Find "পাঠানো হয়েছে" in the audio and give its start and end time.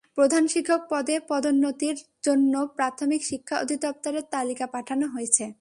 4.67-5.45